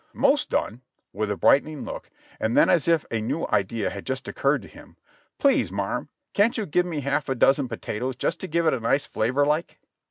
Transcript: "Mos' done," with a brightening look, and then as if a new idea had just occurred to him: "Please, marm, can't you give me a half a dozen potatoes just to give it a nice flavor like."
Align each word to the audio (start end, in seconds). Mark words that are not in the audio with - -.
"Mos' 0.13 0.45
done," 0.47 0.81
with 1.13 1.29
a 1.29 1.37
brightening 1.37 1.85
look, 1.85 2.09
and 2.39 2.57
then 2.57 2.71
as 2.71 2.87
if 2.87 3.05
a 3.11 3.21
new 3.21 3.45
idea 3.49 3.91
had 3.91 4.03
just 4.03 4.27
occurred 4.27 4.63
to 4.63 4.67
him: 4.67 4.97
"Please, 5.37 5.71
marm, 5.71 6.09
can't 6.33 6.57
you 6.57 6.65
give 6.65 6.87
me 6.87 6.97
a 6.97 7.01
half 7.01 7.29
a 7.29 7.35
dozen 7.35 7.67
potatoes 7.67 8.15
just 8.15 8.39
to 8.39 8.47
give 8.47 8.65
it 8.65 8.73
a 8.73 8.79
nice 8.79 9.05
flavor 9.05 9.45
like." 9.45 9.77